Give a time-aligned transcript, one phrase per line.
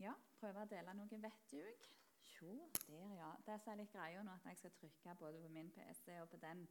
[0.00, 1.88] ja, prøve å dele noe vettug.
[2.40, 2.54] Jo,
[2.86, 3.30] der, ja.
[3.44, 6.30] Det som er litt greia nå, at jeg skal trykke både på min PC og
[6.32, 6.64] på den.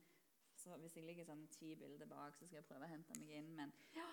[0.59, 3.29] Så hvis jeg ligger sånn ti bilder bak, så skal jeg prøve å hente meg
[3.37, 3.51] inn.
[3.59, 4.07] Men ja,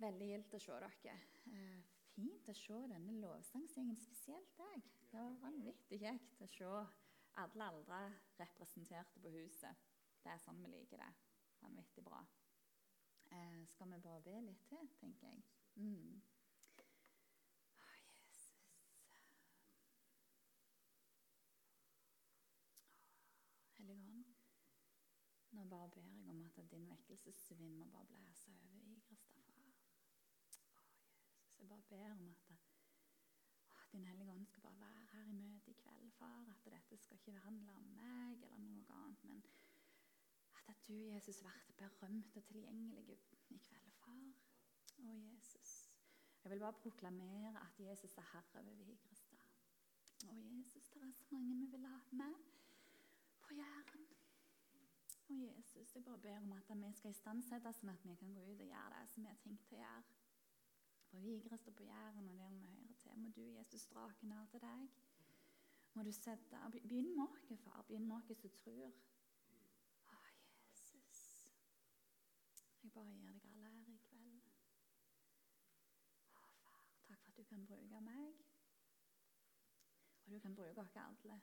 [0.00, 1.16] veldig gildt å se dere.
[1.50, 1.82] Eh,
[2.14, 4.86] fint å se denne lovsangsgjengen, spesielt deg.
[5.10, 6.70] Det var vanvittig kjekt å se
[7.42, 8.00] alle aldre
[8.38, 9.84] representerte på huset.
[10.22, 11.12] Det er sånn vi liker det.
[11.60, 12.22] Vanvittig bra.
[13.32, 15.44] Eh, skal vi bare be litt til, tenker jeg.
[15.76, 16.22] Mm.
[17.76, 17.86] Å,
[18.16, 18.48] Jesus.
[23.76, 24.32] Hellige Hånd,
[25.56, 29.68] nå bare ber jeg om at din vekkelsesvind må bare blæse over i Krista, far.
[29.72, 30.72] Å, Jesus,
[31.58, 32.56] jeg bare ber om at å,
[33.92, 36.50] Din Hellige Ånd skal bare være her i møte i kveld, far.
[36.52, 39.44] At dette skal ikke handle om meg eller noe annet, men
[40.66, 43.18] at du, Jesus, blir berømt og tilgjengelig
[43.54, 44.26] i kveld, far.
[44.98, 45.72] Å, Jesus.
[46.42, 49.48] Jeg vil bare proklamere at Jesus er herre over Vigrestad.
[50.26, 52.36] Å, Jesus, det er så mange vi vil ha med
[53.42, 54.06] på Jæren.
[55.26, 58.44] Å, Jesus, jeg bare ber om at vi skal istandsette sånn at vi kan gå
[58.46, 60.14] ut og gjøre det som vi har tenkt å gjøre.
[61.10, 63.18] På Vigrest og på Jæren og der vi hører til.
[63.22, 64.88] Må du, Jesus, strake nær til deg.
[65.94, 67.84] Må du sette, Begynn med oss, far.
[67.88, 68.90] Begynn med oss som tror.
[70.12, 70.18] Å,
[70.66, 71.22] Jesus.
[72.82, 74.50] Jeg bare gir deg all ære i kveld.
[76.34, 78.42] Å, far, takk for at du kan bruke meg.
[80.26, 81.40] Og du kan bruke oss alle.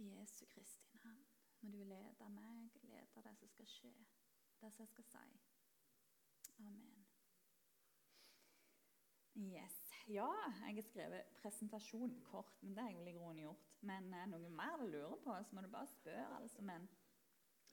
[0.00, 0.89] Jesu Kristi
[1.60, 3.92] må du lede meg, lede det som skal skje,
[4.60, 5.40] det som jeg skal si.
[6.58, 7.06] Amen.
[9.36, 9.76] Yes.
[10.08, 10.28] Ja,
[10.66, 13.68] jeg har skrevet presentasjon kort, men det har jeg vel i grunnen gjort.
[13.80, 16.42] Men eh, noe mer du lurer på, så må du bare spørre.
[16.42, 16.88] altså, Men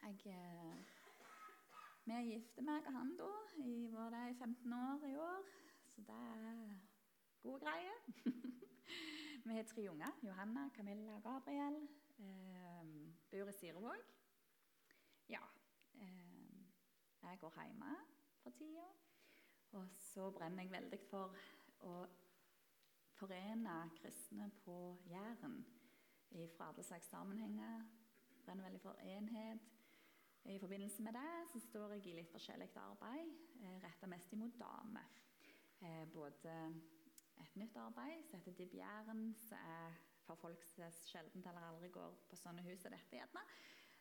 [0.03, 0.97] jeg eh,
[2.07, 3.31] vi er gifte, meg og han, da.
[3.59, 5.49] I var det i 15 år i år.
[5.91, 6.69] Så det er
[7.43, 7.97] gode greier.
[9.47, 10.13] vi har tre unger.
[10.23, 11.81] Johanna, Camilla og Gabriel.
[12.17, 12.85] Eh,
[13.31, 14.03] bor i Sirevåg.
[15.29, 15.41] Ja.
[15.93, 16.65] Eh,
[17.23, 17.95] jeg går hjemme
[18.43, 18.87] for tida.
[19.71, 21.35] Og så brenner jeg veldig for
[21.79, 21.95] å
[23.17, 25.65] forene kristne på Jæren
[26.55, 27.85] fra alle slags sammenhenger.
[28.45, 29.59] Brenner veldig for enhet.
[30.45, 34.59] I forbindelse med det så står jeg i litt forskjellig arbeid, eh, retta mest imot
[34.59, 35.09] damer.
[35.81, 36.53] Eh, både
[37.41, 39.91] et nytt arbeid som heter Dibb Jæren, som er
[40.27, 43.15] for folk som sjelden eller aldri går på sånne hus som dette.
[43.15, 43.43] gjerne.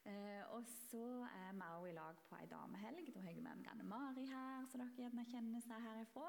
[0.06, 3.08] Eh, og så er vi òg i lag på ei damehelg.
[3.14, 6.28] Da har jeg med meg Anne Mari her, så dere gjerne kjenner seg herifra.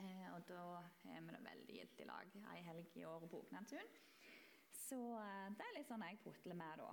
[0.00, 0.64] Eh, og da
[1.10, 3.94] er vi da veldig gildt i lag ei helg i året på Oknatun.
[4.86, 6.90] Så eh, det er litt sånn jeg putler med, da.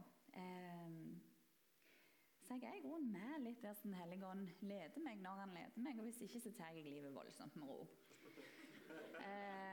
[2.48, 5.82] Så jeg er i grunnen med litt der som Helligånd leder meg når han leder
[5.84, 5.98] meg.
[6.00, 7.82] Og hvis ikke, så tar jeg livet voldsomt med ro.
[9.20, 9.67] Eh,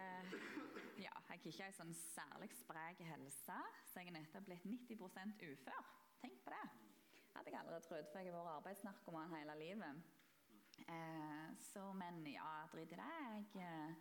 [1.34, 3.54] ja, jeg har ikke ei sånn særlig sprek helse,
[3.90, 5.88] så jeg er nettopp blitt 90% ufør.
[6.20, 6.66] Tenk på det.
[7.34, 10.04] Hadde jeg aldri trodd, for jeg har vært arbeidsnarkoman hele livet.
[10.86, 13.08] Eh, så, men ja, drit i det.
[13.56, 13.96] Jeg eh,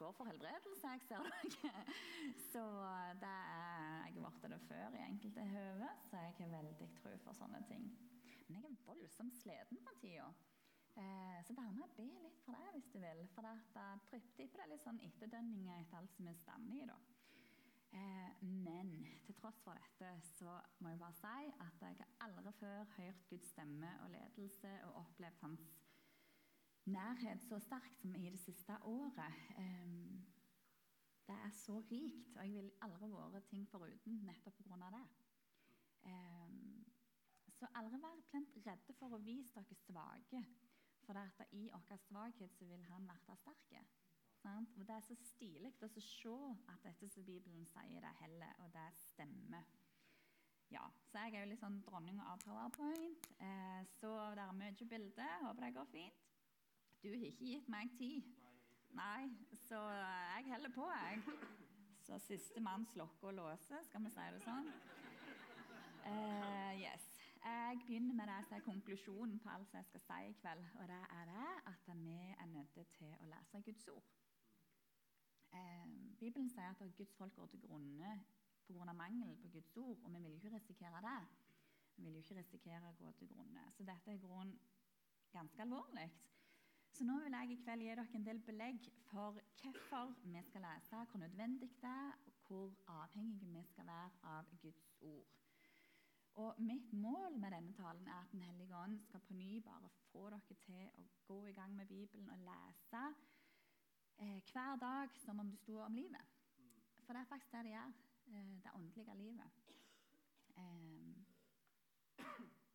[0.00, 1.86] går for helbredelse, jeg ser dere.
[2.52, 2.64] Så
[3.22, 7.14] det er, jeg har blitt det før i enkelte høve, så jeg har veldig tro
[7.22, 7.86] for sånne ting.
[8.48, 10.26] Men jeg er voldsomt sliten for tida.
[10.96, 13.22] Eh, så vær med og be litt for det hvis du vil.
[13.34, 13.54] For det
[14.10, 16.82] på det er litt sånn etterdønninger etter alt som er stand i.
[16.88, 16.98] da.
[17.92, 18.92] Eh, men
[19.24, 23.24] til tross for dette så må jeg bare si at jeg har aldri før hørt
[23.30, 25.66] Guds stemme og ledelse og opplevd hans
[26.84, 29.42] nærhet så sterkt som i det siste året.
[29.58, 30.22] Eh,
[31.26, 34.90] det er så rikt, og jeg vil aldri vært ting foruten nettopp pga.
[34.96, 35.04] det.
[36.04, 36.84] Um,
[37.48, 40.42] så aldri vær plent redde for å vise dere svake.
[41.02, 43.72] For det at i vår svakhet så vil han være sterk.
[44.44, 46.34] Og Det er så stilig å se
[46.72, 49.68] at dette som Bibelen sier, det heller, og det stemmer.
[50.72, 53.28] Ja, så jeg er jo litt sånn dronning av powerpoint.
[53.44, 55.34] Eh, så det er mye bilder.
[55.44, 56.22] Håper det går fint.
[57.02, 58.30] Du har ikke gitt meg tid.
[58.96, 59.28] Nei,
[59.68, 61.22] så jeg heller på, jeg.
[62.06, 64.72] Så siste mann slukker og låser, skal vi si det sånn.
[66.02, 67.04] Uh, yes.
[67.42, 70.64] Jeg begynner med det som er konklusjonen på alt jeg skal si i kveld.
[70.78, 74.10] Og det er det at vi er nødt til å lese Guds ord.
[75.58, 75.86] Eh,
[76.20, 78.12] Bibelen sier at Guds folk går til grunne
[78.66, 78.92] pga.
[78.92, 81.26] mangel på Guds ord, og vi vil jo ikke risikere det.
[81.96, 83.66] Vi vil jo ikke risikere å gå til grunne.
[83.70, 84.58] Så dette er i grunnen
[85.32, 86.10] ganske alvorlig.
[86.92, 90.66] Så nå vil jeg i kveld gi dere en del belegg for hvorfor vi skal
[90.68, 95.41] lese, hvor nødvendig det er, og hvor avhengige vi skal være av Guds ord.
[96.34, 99.88] Og Mitt mål med denne talen er at Den hellige ånd skal på ny bare
[100.12, 103.02] få dere til å gå i gang med Bibelen og lese
[104.18, 106.32] eh, hver dag som om du sto om livet.
[107.04, 107.92] For det er faktisk det det gjør.
[108.26, 109.60] Eh, det åndelige livet.
[110.56, 111.12] Eh,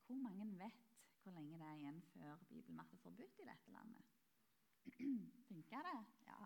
[0.06, 0.84] hvor mange vet
[1.24, 4.04] hvor lenge det er igjen før Bibelen er forbudt i dette landet?
[5.48, 5.98] Funker det?
[6.30, 6.46] Ja.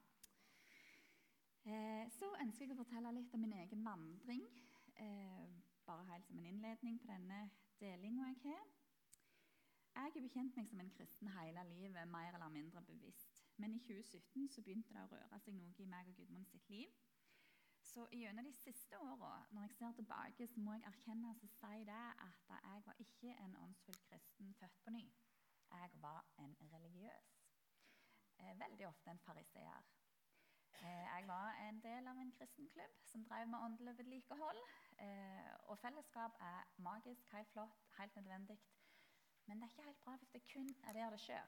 [1.64, 4.48] Eh, så ønsker jeg å fortelle litt om min egen vandring.
[4.96, 5.60] Eh,
[5.92, 7.50] bare helt som en innledning på denne
[7.80, 8.68] delinga jeg har.
[9.96, 13.42] Jeg har bekjent meg som en kristen hele livet, mer eller mindre bevisst.
[13.58, 16.70] Men i 2017 så begynte det å røre seg noe i meg og Gudmund sitt
[16.72, 16.94] liv.
[17.84, 21.84] Så gjennom de siste åra, når jeg ser tilbake, så må jeg erkjenne og si
[21.90, 25.04] det at jeg var ikke en åndsfull kristen født på ny.
[25.72, 27.34] Jeg var en religiøs.
[28.40, 29.92] Eh, veldig ofte en fariseer.
[30.82, 34.64] Eh, jeg var en del av en kristen klubb som drev med åndelig vedlikehold.
[35.02, 38.60] Eh, og fellesskap er magisk, helt flott, helt nødvendig.
[39.46, 41.48] Men det er ikke helt bra hvis det kun er der det skjer.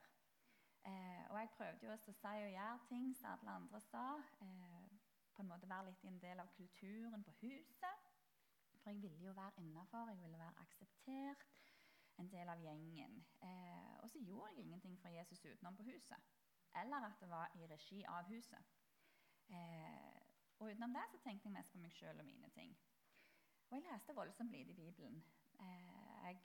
[0.86, 4.08] Eh, og jeg prøvde jo også å si og gjøre ting som alle andre sa.
[4.46, 4.90] Eh,
[5.36, 8.10] på en måte Være litt en del av kulturen på huset.
[8.82, 11.46] For jeg ville jo være innafor, jeg ville være akseptert.
[12.18, 13.16] En del av gjengen.
[13.42, 16.18] Eh, og så gjorde jeg ingenting for Jesus utenom på huset.
[16.82, 18.74] Eller at det var i regi av huset.
[19.50, 20.22] Eh,
[20.60, 22.76] og utenom det så tenkte jeg mest på meg sjøl og mine ting.
[23.74, 25.16] Og jeg leste voldsomt lite i Bibelen.
[25.60, 26.42] Eh, jeg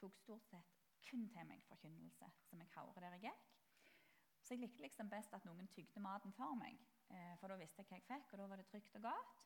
[0.00, 0.70] tok stort sett
[1.04, 3.50] kun til meg forkynnelse som jeg hørte der jeg gikk.
[4.40, 6.80] Så jeg likte liksom best at noen tygde maten for meg,
[7.12, 9.44] eh, for da visste jeg hva jeg fikk, og da var det trygt og godt.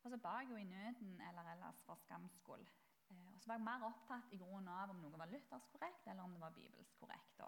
[0.00, 2.64] Og så ba jeg jo i nøden eller ellers for skams skyld.
[3.10, 6.08] Eh, og så var jeg mer opptatt i grunnen av om noe var luthersk korrekt,
[6.08, 7.44] eller om det var bibelsk korrekt.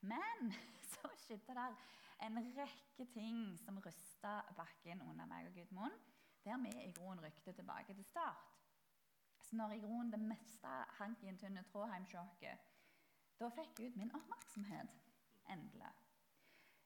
[0.00, 0.50] Men
[0.96, 1.70] så skjedde det
[2.26, 6.08] en rekke ting som rysta bakken under meg og Gudmund,
[6.44, 8.44] der vi i grunnen rykte tilbake til start.
[9.40, 10.68] Så når i grunnen det meste
[10.98, 12.58] hank i en tynn tråd hjemme
[13.40, 14.88] da fikk Gud min oppmerksomhet.
[15.50, 15.90] Endelig.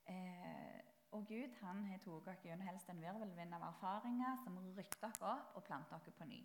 [0.05, 0.79] Eh,
[1.11, 5.21] og Gud han har tatt oss gjennom helst en virvelvind av erfaringer som rykte oss
[5.33, 6.41] opp og plantet oss på ny.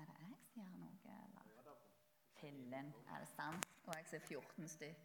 [0.00, 1.44] Er det jeg som gjør noe, eller?
[2.40, 3.66] Fillen, er det sant?
[3.86, 5.00] Og jeg ser 14 stykk.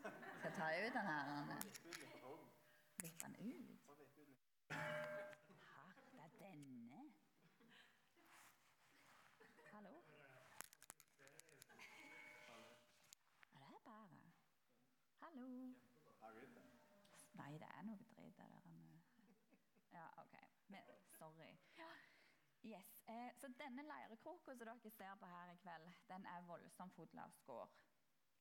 [0.00, 0.12] Skal
[0.44, 1.24] jeg ta ut den her?
[3.02, 3.66] Vippe den ut?
[9.72, 9.94] Hallo.
[17.34, 18.46] Nei, det er noe dritt der.
[19.92, 20.59] Ja, OK.
[20.70, 21.52] Men, sorry.
[22.64, 23.02] Yes.
[23.08, 27.18] Eh, så denne leirekroka som dere ser på her i kveld, den er voldsomt full
[27.18, 27.70] av skår.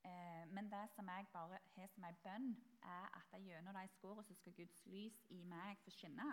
[0.04, 2.50] Eh, men det som jeg bare har som en bønn,
[2.84, 6.30] er at gjennom de skårene så skal Guds lys i meg få skinne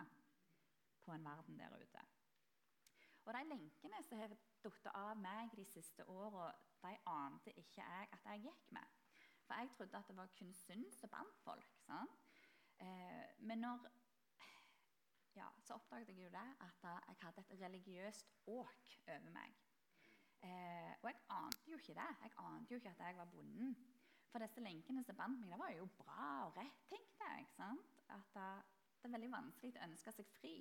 [1.04, 2.04] på en verden der ute.
[3.24, 6.52] Og de lenkene som har falt av meg de siste åra,
[6.82, 8.94] de ante ikke jeg at jeg gikk med.
[9.46, 11.72] For jeg trodde at det var kun synd som bandt folk.
[12.78, 13.88] Eh, men når,
[15.36, 19.56] ja, så oppdaget jeg jo det at jeg hadde et religiøst åk over meg.
[20.42, 22.08] Eh, og jeg ante jo ikke det.
[22.22, 23.76] Jeg ante jo ikke at jeg var bonden.
[24.30, 27.46] For disse lenkene som bandt meg, det var jo bra og rett, tenkte jeg.
[27.56, 28.00] Sant?
[28.08, 30.56] At det er veldig vanskelig å ønske seg fri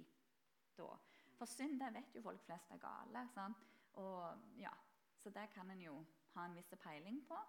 [0.78, 0.90] da.
[1.36, 3.26] For synd det vet jo folk flest er gale.
[3.34, 3.64] Sant?
[4.02, 4.72] Og, ja,
[5.20, 5.96] så det kan en jo
[6.36, 7.40] ha en viss peiling på.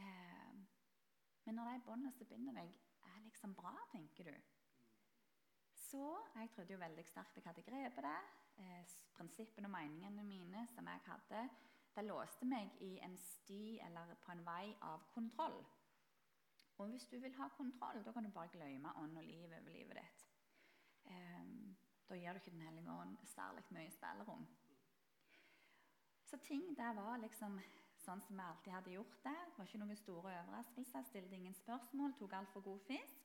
[0.00, 0.52] Eh,
[1.44, 2.72] men når de båndene som binder deg,
[3.04, 4.53] er liksom bra, tenker du
[5.94, 8.20] Så jeg trodde jo veldig sterkt jeg hadde grepet det.
[8.58, 11.42] Eh, prinsippene og meningene mine som jeg hadde,
[11.94, 15.60] det låste meg i en sti eller på en vei av kontroll.
[16.82, 19.70] Og hvis du vil ha kontroll, da kan du bare glemme ånd og liv over
[19.70, 20.24] livet ditt.
[21.12, 21.54] Eh,
[22.08, 24.46] da gir du ikke Den hellige ånd særlig mye spillerom.
[26.24, 27.60] Så ting der var liksom
[28.02, 29.38] sånn som vi alltid hadde gjort det.
[29.46, 31.06] Det var ikke noen store overraskelser.
[31.06, 33.23] Stilte ingen spørsmål, tok altfor god fisk.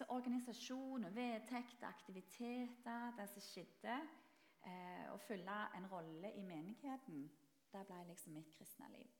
[0.00, 3.96] Så organisasjon og vedtekter, aktiviteter, det som skjedde,
[4.64, 7.26] eh, fylle en rolle i menigheten,
[7.72, 9.10] det ble liksom mitt kristne liv.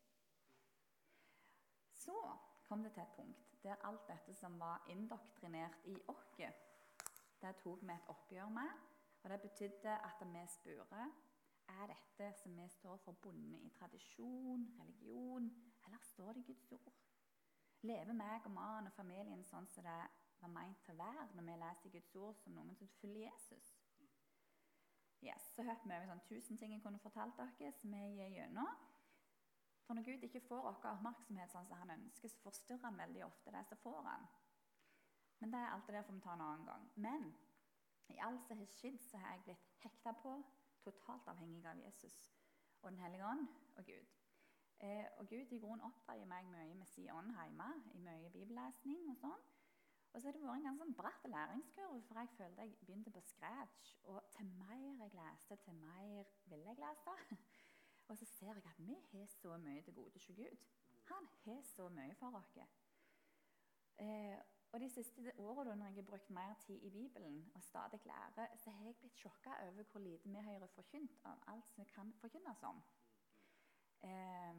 [1.95, 6.39] Så kom det til et punkt der alt dette som var indoktrinert i oss,
[7.43, 8.73] det tok vi et oppgjør med.
[9.23, 11.05] Og det betydde at vi spurte
[11.69, 15.53] er dette som vi står for, bundet i tradisjon, religion,
[15.87, 16.93] eller står det i Guds ord?
[17.83, 20.01] Lever meg og mannen og familien sånn som det
[20.43, 23.73] var meint til å være når vi leser Guds ord som noen som følger Jesus?
[25.21, 28.37] Yes, så hørte vi over sånn tusen ting jeg kunne fortalt dere, som vi gir
[28.39, 28.87] gjennom.
[29.85, 33.25] For når Gud ikke får vår oppmerksomhet sånn som han ønsker, så forstyrrer han veldig
[33.27, 34.29] ofte det som får han.
[35.41, 36.89] Men det er alt det der får vi ta en annen gang.
[36.95, 37.27] Men
[38.09, 40.37] i alt som har skjedd, så har jeg blitt hekta på,
[40.85, 42.17] totalt avhengig av Jesus
[42.81, 44.13] og Den hellige ånd og Gud.
[44.81, 49.11] Eh, og Gud i grunnen oppdrar meg mye med sin ånd hjemme, i mye bibellesning
[49.13, 49.43] og sånn.
[50.13, 53.13] Og så har det vært en ganske sånn bratt læringskurve, for jeg følte jeg begynte
[53.15, 53.91] på scratch.
[54.11, 57.17] Og til mer jeg leste, til mer ville jeg lese.
[58.11, 60.57] Og så ser jeg at vi har så mye til gode hos Gud.
[61.13, 62.57] Han har så mye for oss.
[63.99, 64.39] Eh,
[64.73, 68.57] og De siste årene når jeg har brukt mer tid i Bibelen og stadig lærer,
[68.57, 72.13] så har jeg blitt sjokka over hvor lite vi hører forkynt om alt som kan
[72.21, 72.83] forkynnes om.
[74.03, 74.59] Eh,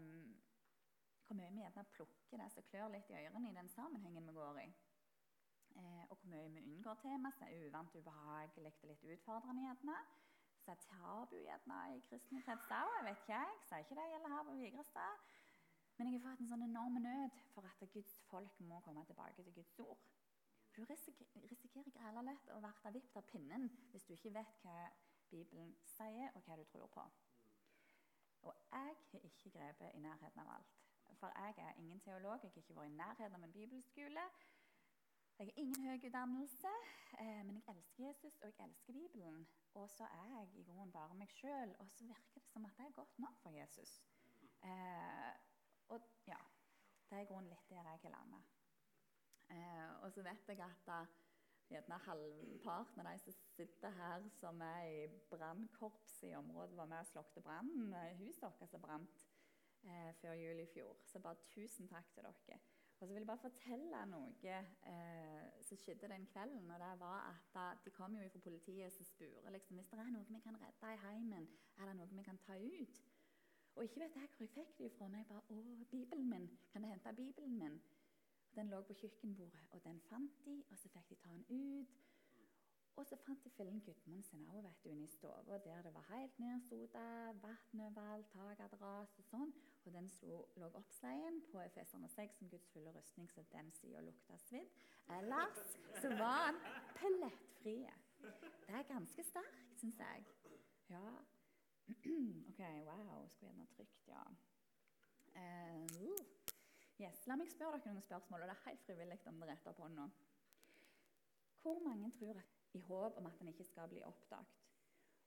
[1.26, 4.34] hvor mye vi gjerne plukker det som klør litt i ørene i den sammenhengen vi
[4.34, 4.68] går i.
[5.76, 9.68] Eh, og hvor mye vi unngår tema som er uvant, ubehagelig og litt utfordrende.
[9.68, 9.98] gjerne.
[10.62, 12.98] Så er tabu gjerne i kristne kretser òg.
[12.98, 15.30] Jeg vet ikke, jeg sier ikke det gjelder her på Vigrestad.
[15.98, 19.44] Men jeg har fått en sånn enorm nød for at Guds folk må komme tilbake
[19.44, 19.98] til Guds ord.
[20.72, 24.76] For Du risikerer grella lett å bli vippet av pinnen hvis du ikke vet hva
[25.32, 27.04] Bibelen sier, og hva du tror på.
[28.42, 30.80] Og jeg har ikke grepet i nærheten av alt.
[31.20, 34.26] For jeg er ingen teolog, jeg har ikke vært i nærheten av en bibelskole.
[35.38, 36.72] Jeg har ingen høy utdannelse,
[37.20, 39.48] eh, men jeg elsker Jesus og jeg elsker Bibelen.
[39.74, 42.78] Og så er jeg i grunnen bare meg sjøl, og så virker det som at
[42.78, 44.02] det er godt nok for Jesus.
[44.64, 45.32] Eh,
[45.88, 46.42] og ja,
[47.10, 48.38] Det er i grunnen litt der jeg har landa.
[49.50, 50.92] Eh, og så vet jeg at
[51.72, 57.00] gjerne halvparten av de som sitter her, som er i brannkorpset i området, var med
[57.04, 57.96] og slukte brannen.
[58.20, 59.26] Huset deres brant
[59.84, 61.02] eh, før jul i fjor.
[61.06, 62.62] Så bare tusen takk til dere.
[63.02, 66.72] Og så vil jeg bare fortelle noe eh, som skjedde den kvelden.
[66.72, 70.00] og det var at da, De kom jo fra politiet som spurte liksom, hvis det
[70.00, 71.48] er noe vi kan redde i heimen.
[71.80, 73.02] Er det noe vi kan ta ut?
[73.76, 75.08] Og ikke vet jeg hvor jeg fikk det ifra.
[75.08, 77.82] Men jeg bare, å, Bibelen min, Kan jeg hente Bibelen min?
[78.52, 81.46] Og Den lå på kjøkkenbordet, og den fant de, og så fikk de ta den
[81.50, 82.00] ut.
[82.96, 86.40] Og så fant de fillen Gudmund sin òg inne i stua, der det var helt
[86.40, 89.54] nedsoda, vann overalt, tak hadde rast og sånn.
[89.86, 94.02] Og den slo, lå oppsleien på Efeserne 6 som Guds fulle rustning, så den sida
[94.06, 94.70] lukta svidd.
[95.18, 95.62] Ellers
[96.02, 96.60] så var han
[96.96, 97.78] pellettfri.
[98.22, 100.26] Det er ganske sterkt, syns jeg.
[100.90, 101.10] Ja.
[102.50, 103.28] OK, wow.
[103.30, 104.24] Skulle gjerne trykt, ja.
[105.36, 106.16] Uh,
[107.02, 107.26] yes.
[107.28, 109.88] La meg spørre dere noen spørsmål, og det er helt frivillig om dere retter på
[109.88, 110.10] hånda.
[111.62, 112.42] Hvor mange tror
[112.74, 114.58] i håp om at den ikke skal bli oppdaget.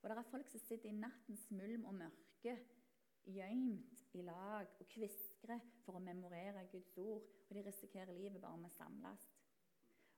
[0.02, 2.58] Og det er folk som sitter i nattens mulm og mørke,
[3.24, 8.60] gjemt i lag og kviskrer for å memorere Guds ord, og de risikerer livet bare
[8.60, 9.26] med å samles.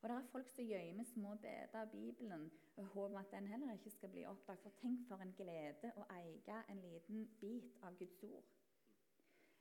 [0.02, 3.72] Og det er folk som gjemmer små beder av Bibelen og håper at den heller
[3.74, 4.62] ikke skal bli oppdaget.
[4.62, 8.52] For tenk for en glede å eie en liten bit av Guds ord.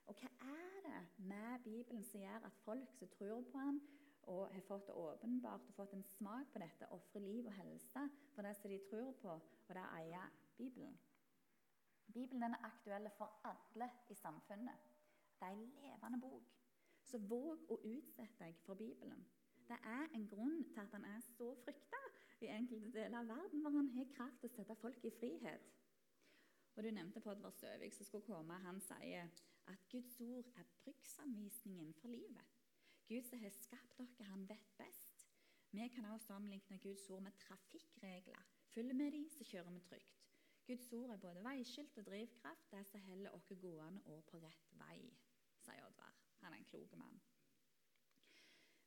[0.05, 0.99] Og hva er det
[1.31, 3.81] med Bibelen som gjør at folk som tror på den,
[4.25, 8.45] og har fått åpenbart og fått en smak på dette, ofrer liv og helse for
[8.45, 9.35] det som de tror på,
[9.67, 10.97] og det eier Bibelen.
[12.13, 14.91] Bibelen er aktuell for alle i samfunnet.
[15.39, 16.51] Det er en levende bok.
[17.03, 19.25] Så våg å utsette deg for Bibelen.
[19.67, 22.01] Det er en grunn til at han er så frykta
[22.41, 25.71] i enkelte deler av verden, hvor han har kraft til å sette folk i frihet.
[26.75, 28.53] Og Du nevnte på Oddvar Søvik som skulle komme.
[28.53, 29.29] Han sier
[29.71, 32.51] at Guds ord er bruksanvisningen for livet.
[33.07, 35.27] Gud som har skapt dere, han vet best.
[35.71, 38.45] Vi kan også sammenligne Guds ord med trafikkregler.
[38.73, 40.14] Følger vi dem, så kjører vi trygt.
[40.67, 44.71] Guds ord er både veiskilt og drivkraft, det som holder oss gående og på rett
[44.79, 44.97] vei,
[45.61, 46.13] sier Oddvar.
[46.41, 47.21] Han er en klok mann.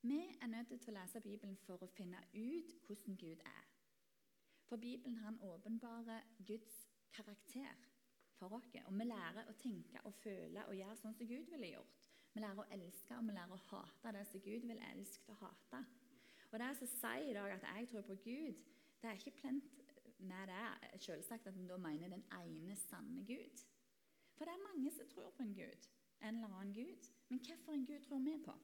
[0.02, 3.68] Vi er nødt til å lese Bibelen for å finne ut hvordan Gud er.
[4.68, 6.82] For Bibelen han åpenbarer Guds
[7.12, 7.86] karakter
[8.38, 8.68] for oss.
[8.86, 12.10] Og vi lærer å tenke og føle og gjøre sånn som Gud ville gjort.
[12.34, 15.40] Vi lærer å elske og vi lærer å hate det som Gud vil elske og
[15.42, 15.84] hate.
[16.50, 18.62] Og Det som sier i dag at jeg tror på Gud,
[19.02, 19.77] det er ikke plent
[20.18, 23.62] med det selvsagt at en da mener den ene sanne Gud.
[24.36, 25.88] For det er mange som tror på en Gud,
[26.22, 27.10] en eller annen Gud.
[27.28, 28.56] Men hvilken Gud tror vi på?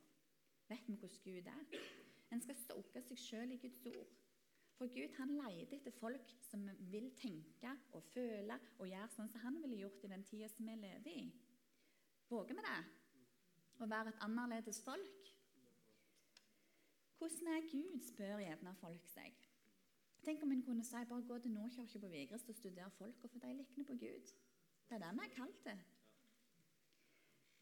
[0.69, 1.79] Vet vi hvordan Gud er?
[2.33, 4.11] En skal stoke seg sjøl i Guds ord.
[4.75, 9.45] For Gud han leter etter folk som vil tenke og føle og gjøre sånn som
[9.47, 11.25] han ville gjort i den tida som vi lever i.
[12.31, 12.83] Våger vi det?
[13.83, 15.31] å være et annerledes folk?
[17.19, 19.37] Hvordan er Gud, spør gjerne folk seg.
[20.25, 23.39] Tenk om en kunne si bare gå til Nordkirka på Vigrest og studere folka, for
[23.39, 24.31] de likner på Gud.
[24.89, 25.83] Det er det vi er kalt til.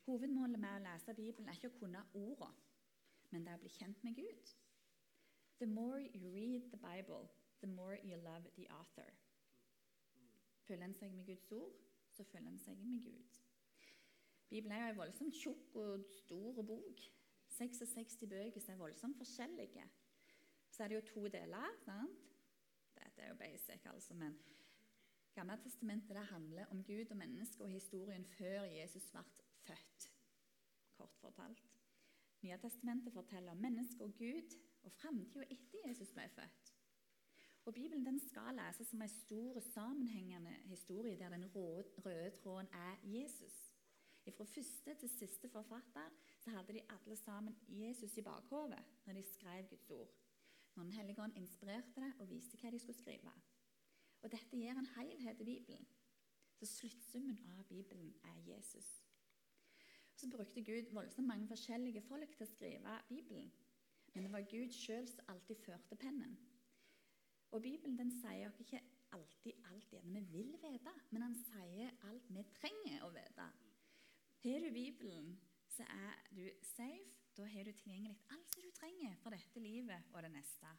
[0.07, 2.55] Hovedmålet med å lese Bibelen er ikke å kunne ordene,
[3.33, 4.55] men det er å bli kjent med Gud.
[5.59, 7.27] The more you read the Bible,
[7.61, 9.11] the more you love the author.
[10.69, 11.77] Følger en seg med Guds ord,
[12.11, 13.39] så følger en seg med Gud.
[14.49, 17.09] Bibelen er jo en voldsomt tjukk og stor bok.
[17.59, 19.89] 66 bøker som er voldsomt forskjellige.
[20.71, 21.81] Så er det jo to deler.
[21.85, 22.32] sant?
[23.05, 24.15] Dette er jo basic, altså.
[24.15, 24.39] Men
[25.35, 29.23] Gamle testamentet det handler om Gud og mennesket og historien før Jesus ble
[29.65, 30.09] født.
[30.99, 31.63] Kort fortalt.
[32.43, 36.73] Nye testamentet forteller om mennesket og Gud og framtida etter Jesus ble født.
[37.65, 43.73] Og Bibelen skal leses som en stor, sammenhengende historie der den røde, tråden er Jesus.
[44.37, 49.23] Fra første til siste forfatter så hadde de alle sammen Jesus i bakhodet når de
[49.23, 50.22] skrev Guds ord.
[50.75, 53.33] Når Den hellige ånd inspirerte det og viste hva de skulle skrive.
[54.23, 55.87] Og Dette gir en helhet i Bibelen.
[56.59, 59.03] Så sluttsummen av Bibelen er Jesus.
[60.15, 63.53] Så brukte Gud voldsomt mange forskjellige folk til å skrive Bibelen.
[64.15, 66.37] Men det var Gud sjøl som alltid førte pennen.
[67.51, 68.81] Og Bibelen den sier oss ikke
[69.13, 73.49] alltid alt det vi vil vite, men han sier alt vi trenger å vite.
[74.45, 75.35] Har du Bibelen,
[75.69, 77.22] så er du safe.
[77.37, 80.73] Da har du tilgjengelig alt du trenger for dette livet og det neste.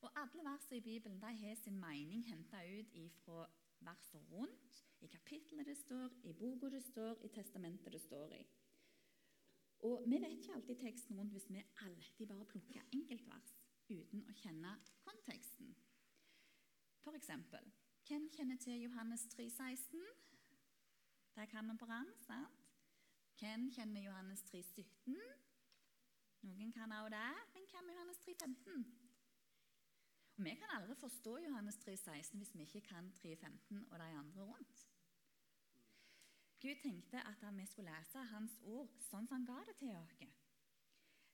[0.00, 3.46] Og Alle versene i Bibelen de har sin mening henta ut fra
[3.80, 8.46] versene rundt, i kapitlet det står, i boka det står, i testamentet det står i.
[9.78, 13.54] Og Vi vet ikke alltid teksten rundt hvis vi alltid bare plukker enkeltvers
[13.88, 14.74] uten å kjenne
[15.06, 15.74] konteksten.
[17.00, 17.70] For eksempel,
[18.08, 20.00] hvem kjenner til Johannes 3, 16?
[21.36, 22.59] Der kan vi på rand, sant?
[23.40, 25.14] Hvem kjenner Johannes 3, 17?
[26.44, 28.82] Noen kan også det, men hvem er Johannes 3, 15?
[30.36, 33.98] Og Vi kan aldri forstå Johannes 3, 16 hvis vi ikke kan 3, 15 og
[33.98, 34.82] de andre rundt.
[36.60, 40.18] Gud tenkte at vi skulle lese Hans ord sånn som han ga det til oss.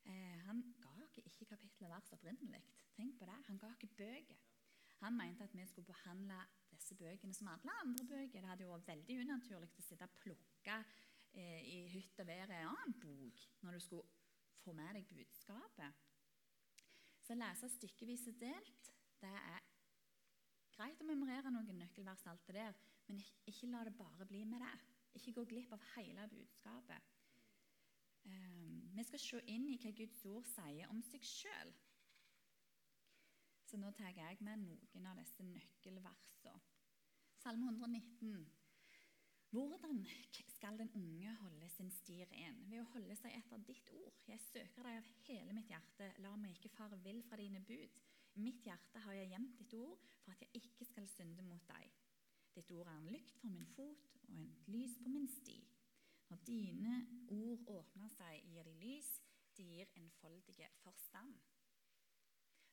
[0.06, 2.62] Eh, han ga oss ikke kapittel og vers opprinnelig.
[2.94, 3.40] Tenk på det.
[3.48, 4.38] Han ga oss bøker.
[5.02, 6.38] Han mente at vi skulle behandle
[6.70, 8.40] disse bøkene som alle andre bøker.
[8.40, 10.78] Det hadde jo vært veldig unaturlig å sitte og plukke
[11.36, 14.08] eh, i hytt og vær en annen bok når du skulle
[14.64, 16.04] få med deg budskapet.
[17.22, 19.64] Så å lese stykkevis og delt, det er
[20.76, 22.76] greit å memorere noen nøkkelvers, alt det der,
[23.08, 24.74] men ikke la det bare bli med det.
[25.16, 27.12] Ikke gå glipp av hele budskapet.
[28.26, 31.72] Um, vi skal se inn i hva Guds ord sier om seg sjøl.
[33.66, 36.58] Så nå tar jeg med noen av disse nøkkelversene.
[37.42, 38.44] Salme 119.
[39.50, 40.06] Hvordan
[40.48, 42.58] skal den unge holde sin sti ren?
[42.70, 44.16] Ved å holde seg etter ditt ord.
[44.26, 46.10] Jeg søker deg av hele mitt hjerte.
[46.24, 48.00] La meg ikke fare vill fra dine bud.
[48.36, 51.62] I mitt hjerte har jeg gjemt ditt ord for at jeg ikke skal synde mot
[51.70, 51.94] deg.
[52.56, 55.56] Ditt ord er en lykt for min fot og en lys på min sti.
[56.28, 56.96] Når dine
[57.30, 59.12] ord åpner seg, gir de lys,
[59.56, 61.36] de gir enfoldige forstand.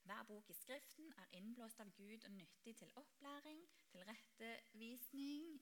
[0.03, 3.61] Hver bok i Skriften er innblåst av Gud og nyttig til opplæring,
[3.93, 5.61] tilrettevisning,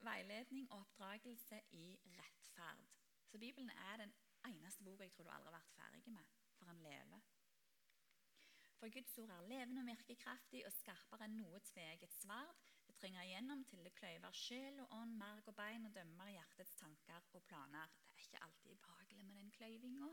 [0.00, 2.84] veiledning og oppdragelse i rettferd.
[3.26, 4.14] Så Bibelen er den
[4.46, 7.20] eneste boka jeg tror du aldri har vært ferdig med, for han lever.
[8.78, 13.24] For Guds ord er levende og virkekraftig og skarpere enn noe tveget sverd det trenger
[13.26, 17.42] igjennom til det kløyver sjel og ånd, merg og bein og dømmer hjertets tanker og
[17.48, 17.90] planer.
[18.06, 20.10] Det er ikke alltid behagelig med den kløyvinga.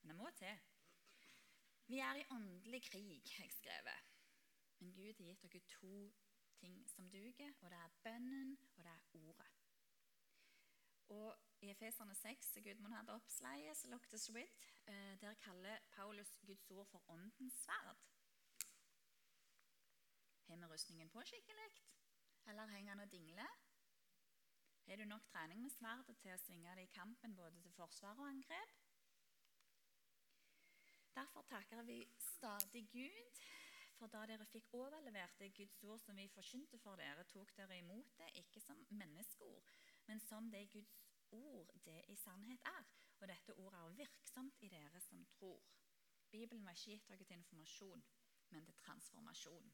[0.00, 0.56] Men det må til.
[1.86, 4.08] Vi er i åndelig krig, har jeg skrevet.
[4.78, 5.94] Men Gud har gitt dere to
[6.60, 9.46] ting som duger, og det er bønnen, og det er ordet.
[11.08, 16.38] Og I Efeserne 6, som Gudmund hadde oppsleie, så luktes with, eh, der kaller Paulus
[16.46, 17.96] Guds ord for åndens sverd.
[20.46, 21.70] Har vi rustningen på skikkelig?
[22.46, 23.50] Eller henger den og dingler?
[24.86, 28.18] Har du nok trening med sverdet til å svinge det i kampen både til forsvar
[28.18, 28.72] og angrep?
[31.14, 33.42] Derfor takker vi stadig Gud,
[34.00, 37.76] for da dere fikk overlevert det Guds ord som vi forkynte for dere, tok dere
[37.82, 39.68] imot det ikke som menneskeord,
[40.08, 40.96] men som det Guds
[41.36, 42.88] ord det i sannhet er.
[43.20, 45.60] Og dette ordet er virksomt i dere som tror.
[46.32, 48.04] Bibelen var ikke gitt dere til informasjon,
[48.50, 49.72] men til transformasjon.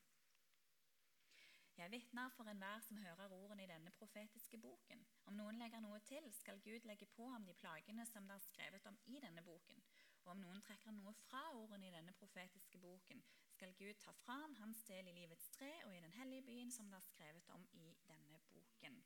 [1.76, 5.06] Jeg vitner for enhver som hører ordene i denne profetiske boken.
[5.30, 8.46] Om noen legger noe til, skal Gud legge på ham de plagene som det er
[8.48, 9.82] skrevet om i denne boken.
[10.24, 13.20] Og om noen trekker noe fra ordene i denne profetiske boken,
[13.56, 16.70] skal Gud ta fra ham hans del i livets tre og i den hellige byen
[16.72, 18.98] som det er skrevet om i denne boken.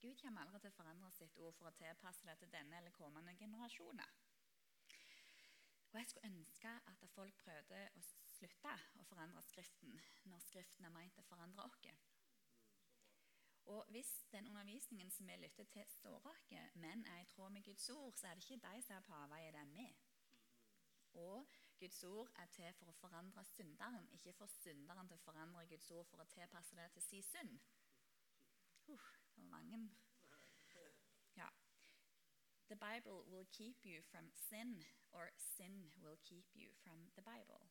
[0.00, 2.92] Gud kommer aldri til å forandre sitt ord for å tilpasse det til denne eller
[2.92, 4.10] kommende generasjoner.
[5.92, 9.96] Og Jeg skulle ønske at folk prøvde å slutte å forandre Skriften
[10.28, 11.88] når Skriften er meint å forandre oss.
[13.72, 17.64] Og Hvis den undervisningen som vi lytter til, står oss, men er i tråd med
[17.64, 19.86] Guds ord, så er det ikke de som er på avveie, det er vi.
[21.14, 21.46] Og
[21.80, 25.90] Guds ord er til for å forandre synderen, ikke for synderen til å forandre Guds
[25.90, 27.54] ord for å tilpasse det til sin synd.
[28.88, 29.80] Uh, det var mange.
[31.36, 31.48] Ja.
[32.68, 37.66] The Bible will keep you from sin, or sin will keep you from the Bible.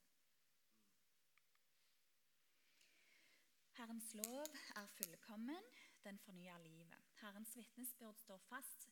[3.74, 5.64] Herrens lov er fullkommen,
[6.04, 7.00] den fornyer livet.
[7.22, 8.90] Herrens vitnesbyrd står fast,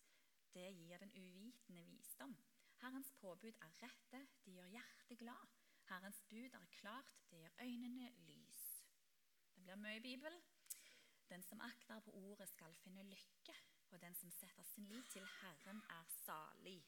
[0.54, 2.36] det gir den uvitende visdom.
[2.81, 5.49] Herrens påbud er rette, de gjør hjertet glad.
[5.89, 8.61] Herrens bud er klart, det gjør øynene lys.
[9.55, 10.37] Det blir mye Bibel.
[11.29, 13.55] Den som akter på ordet, skal finne lykke,
[13.91, 16.81] og den som setter sin lit til Herren, er salig.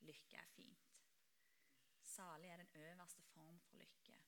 [0.00, 0.92] Lykke er fint.
[2.02, 4.18] Salig er den øverste form for lykke.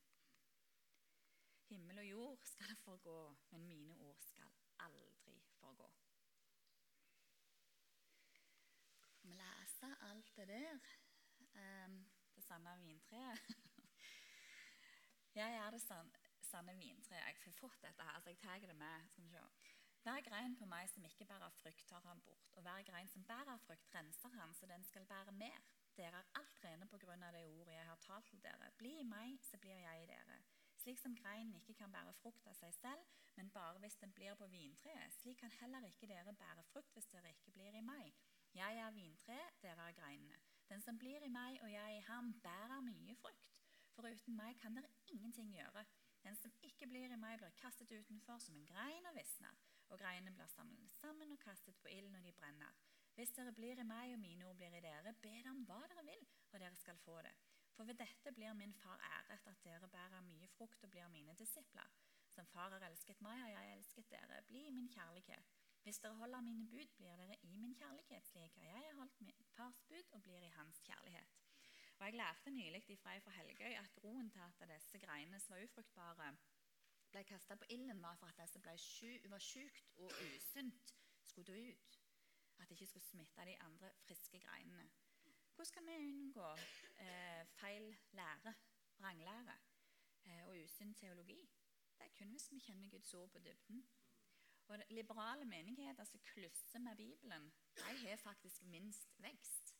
[1.68, 5.92] Himmel og jord skal forgå, men mine ord skal aldri forgå.
[9.80, 10.78] Vi leser alt det der.
[11.54, 13.38] Um, det sanne vintreet.
[15.40, 17.22] jeg er det sanne vintreet.
[17.24, 19.08] Jeg har fått dette her, så jeg tar det med.
[20.02, 22.52] Hver grein på meg som ikke bærer frukt, tar han bort.
[22.56, 25.64] Og hver grein som bærer frukt, renser han, så den skal bære mer.
[25.96, 28.72] Dere er alt rene på grunn av det ordet jeg har talt til dere.
[28.76, 30.42] Bli i meg, så blir jeg i dere.
[30.76, 34.36] Slik som greinen ikke kan bære frukt av seg selv, men bare hvis den blir
[34.36, 38.12] på vintreet, slik kan heller ikke dere bære frukt hvis dere ikke blir i meg.
[38.54, 40.38] Jeg er vintreet, dere er greinene.
[40.70, 43.50] Den som blir i meg og jeg i ham, bærer mye frukt.
[43.94, 45.84] For uten meg kan dere ingenting gjøre.
[46.24, 49.54] Den som ikke blir i meg, blir kastet utenfor som en grein og visner.
[49.90, 52.74] Og greinene blir samlet sammen og kastet på ilden, og de brenner.
[53.14, 56.04] Hvis dere blir i meg, og mine ord blir i dere, be om hva dere
[56.06, 57.34] vil, og dere skal få det.
[57.74, 61.34] For ved dette blir min far æret, at dere bærer mye frukt og blir mine
[61.38, 61.90] disipler.
[62.34, 64.42] Som far har elsket meg, har jeg elsket dere.
[64.48, 65.59] Bli min kjærlighet.
[65.82, 69.44] Hvis dere holder mine bud, blir dere i min kjærlighet, slik har jeg holdt min
[69.56, 71.36] fars bud og blir i hans kjærlighet.
[71.98, 75.62] Og Jeg lærte nylig ifra fra Helgøy at groen til at disse greinene som var
[75.62, 76.36] ufruktbare,
[77.10, 81.72] ble kasta på ilden, var for at disse ble var sjukt og usunt skulle dø
[81.72, 82.00] ut.
[82.58, 84.90] At det ikke skulle smitte de andre friske greinene.
[85.54, 86.52] Hvordan kan vi unngå
[86.98, 88.54] eh, feil lære,
[88.98, 89.56] vranglære
[90.24, 91.50] eh, og usunn teologi?
[91.98, 93.84] Det er kun hvis vi kjenner Guds ord på dybden.
[94.70, 99.74] Og Liberale menigheter som klusser med Bibelen, de har faktisk minst vekst.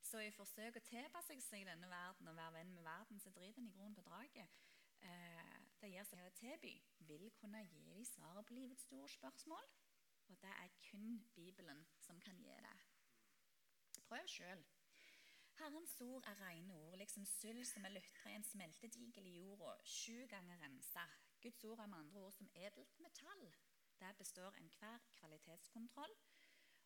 [0.00, 3.58] Så i forsøk å tilpasse seg denne verden og være venn med verden, så driter
[3.58, 4.54] en i grunnen på draget.
[5.02, 6.72] Eh, det gir seg å tilby,
[7.08, 9.66] vil kunne gi dem svaret på livets store spørsmål.
[10.30, 12.76] Og det er kun Bibelen som kan gi det.
[14.06, 14.62] Prøv sjøl.
[15.58, 19.74] Herrens ord er rene ord, liksom sølv som er lutra i en smeltedigel i jorda,
[19.84, 21.02] sju ganger rensa.
[21.42, 23.50] Guds ord er med andre ord som edelt metall,
[24.00, 26.14] det består enhver kvalitetskontroll.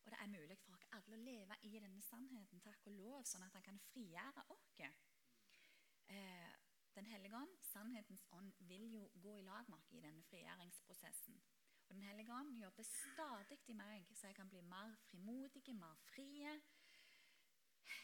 [0.05, 3.23] Og det er mulig for oss alle å leve i denne sannheten, takk og lov,
[3.25, 4.69] sånn at han kan frigjøre oss.
[6.13, 6.53] Eh,
[6.95, 11.41] den hellige ånd, sannhetens ånd, vil jo gå i lag med oss i denne frigjøringsprosessen.
[11.89, 15.97] Og Den hellige ånd jobber stadig i meg, så jeg kan bli mer frimodig, mer
[16.13, 16.61] frie.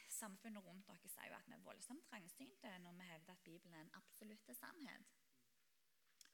[0.09, 3.75] Samfunnet rundt dere sier jo at vi er voldsomt trangsynte når vi hevder at Bibelen
[3.75, 5.20] er en absolutt sannhet.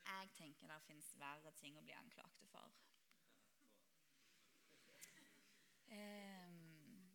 [0.07, 2.75] Jeg tenker det fins verre ting å bli anklagte for.
[5.87, 7.11] Um,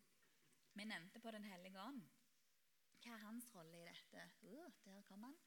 [0.74, 2.04] vi nevnte på Den hellige ånd.
[3.02, 4.28] Hva er hans rolle i dette?
[4.44, 5.40] Uh, der kom han.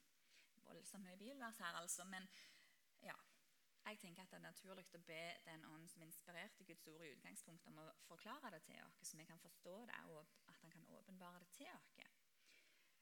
[0.65, 2.05] Voldsomt mye bibelvers her, altså.
[2.09, 2.29] Men
[3.05, 3.17] ja,
[3.85, 7.13] jeg tenker at det er naturlig å be den ånd som inspirerte Guds ord i
[7.13, 10.73] utgangspunktet, om å forklare det til oss, så vi kan forstå det, og at han
[10.73, 11.91] kan åpenbare det til oss.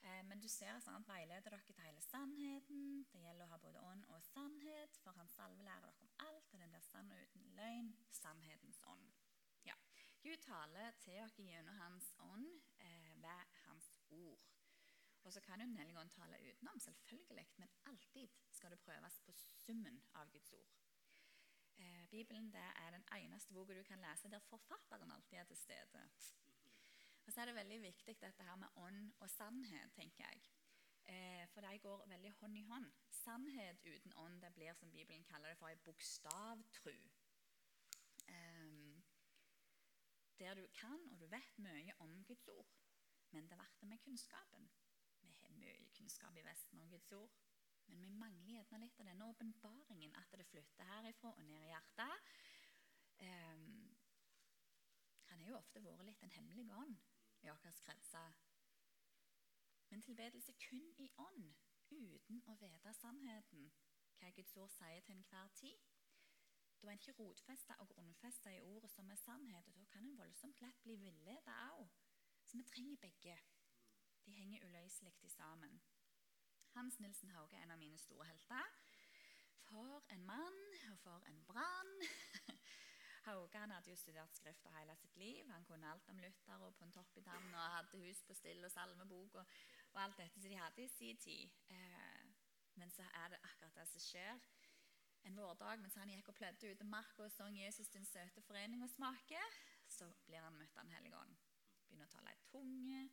[0.03, 3.05] Eh, men du ser at veileder dere til hele sannheten.
[3.13, 6.55] Det gjelder å ha både ånd og sannhet, for hans salve lærer dere om alt,
[6.55, 9.13] og den der sann og uten løgn, sannhetens ånd.
[9.69, 9.77] Ja.
[10.25, 14.49] Gud taler til dere gjennom Hans ånd eh, ved Hans ord.
[15.23, 19.33] Og så kan Den hellige ånd tale utenom, selvfølgelig, men alltid skal det prøves på
[19.33, 20.73] summen av Guds ord.
[21.79, 26.09] Eh, Bibelen er den eneste boka du kan lese der forfatteren alltid er til stede.
[27.27, 30.43] Og så er det veldig viktig dette her med ånd og sannhet, tenker jeg.
[31.05, 32.89] Eh, for de går veldig hånd i hånd.
[33.11, 36.97] Sannhet uten ånd det blir, som Bibelen kaller det, for ei bokstavtru.
[38.27, 39.03] Eh,
[40.39, 42.73] der du kan og du vet mye om Guds ord.
[43.31, 44.71] Men det verste med kunnskapen.
[45.21, 47.31] Vi har mye kunnskap i Vesten om Guds ord.
[47.87, 51.71] Men vi mangler gjerne litt av denne åpenbaringen, at det flytter herifra og ned i
[51.71, 52.29] hjertet.
[53.23, 53.97] Um,
[55.31, 57.12] han har jo ofte vært litt en hemmelig ånd
[57.43, 58.33] i våre kretser.
[59.91, 61.55] Men tilbedelse kun i ånd,
[61.91, 63.73] uten å vite sannheten,
[64.19, 65.89] hva Guds ord sier til enhver tid.
[66.83, 70.07] Da er en ikke rotfesta og grunnfesta i ordet som er sannhet, og da kan
[70.07, 71.91] en voldsomt lett bli villeda òg.
[72.45, 73.37] Så vi trenger begge.
[74.27, 75.83] De henger uløselig sammen.
[76.75, 78.75] Hans Nilsen Hauge er en av mine store helter.
[79.69, 80.59] For en mann,
[80.93, 81.93] og for en brann.
[83.23, 85.51] Hauge han hadde jo studert Skrifter hele sitt liv.
[85.51, 89.47] Han kunne alt om Luther og Pontoppidan og hadde hus på still og salmebok og,
[89.93, 91.51] og, alt dette som de hadde i sin tid.
[91.71, 92.25] Eh,
[92.75, 94.41] men så er det akkurat det som skjer.
[95.23, 98.43] En vårdag mens han gikk og plødde ute i marka og sang 'Jesus din søte
[98.43, 99.45] forening og smake',
[99.89, 101.37] så blir han møtt av Den hellige ånd.
[101.89, 103.11] Begynner å tale i tunge.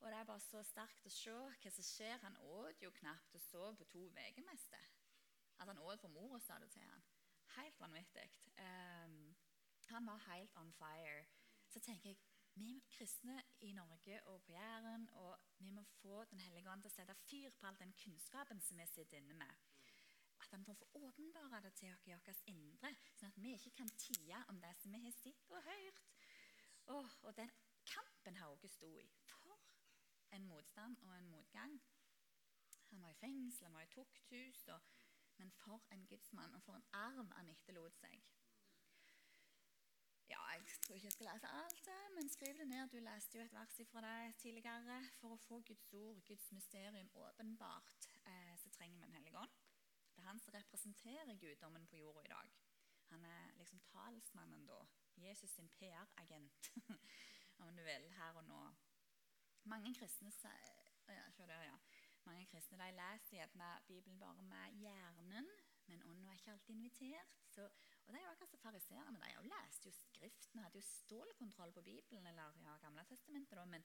[0.00, 2.22] Og det er bare så sterkt å se hva som skjer.
[2.22, 4.74] Han åt jo knapt og sov på to uker mest.
[5.58, 7.02] At han åt for mora, sa det til han.
[7.56, 8.26] Helt vanvittig.
[8.58, 9.36] Um,
[9.90, 11.24] han var helt on fire.
[11.68, 12.18] Så tenker jeg
[12.54, 16.90] vi kristne i Norge og på Jæren og vi må få Den hellige ånd til
[16.90, 19.54] å sette fyr på all den kunnskapen som vi sitter inne med.
[20.40, 23.74] At han får få åpenbare det til oss i vårt indre, sånn at vi ikke
[23.78, 26.00] kan tie om det som vi har sett og hørt.
[26.86, 27.50] Oh, og den
[27.86, 29.06] kampen Hauge sto i.
[29.28, 29.58] For
[30.36, 31.80] en motstand og en motgang.
[32.90, 34.64] Han var i fengsel, han var i tukthus.
[34.68, 34.80] Og,
[35.40, 38.20] men for en gudsmann, og for en arv han etterlot seg.
[40.30, 42.88] Ja, Jeg tror ikke jeg skal lese alt, men skriv det ned.
[42.92, 44.98] Du leste jo et vers fra deg tidligere.
[45.20, 49.56] For å få Guds ord, Guds mysterium, åpenbart, eh, så trenger vi en hellig ånd.
[50.12, 52.52] Det er han som representerer guddommen på jorda i dag.
[53.10, 54.78] Han er liksom talsmannen da.
[55.16, 56.70] Jesus sin PR-agent,
[57.64, 58.60] om du vil, her og nå.
[59.64, 60.76] Mange kristne sier
[61.08, 61.78] ja, ja.
[62.24, 65.48] Mange kristne de leser gjerne Bibelen bare med hjernen,
[65.86, 67.38] men ånden er ikke alltid invitert.
[67.48, 67.68] Så
[68.10, 69.20] og jo akkurat som fariseerne.
[69.42, 73.58] De leste jo Skriften, hadde jo stålkontroll på Bibelen, eller ja, Gamle testamentet.
[73.58, 73.84] da, men,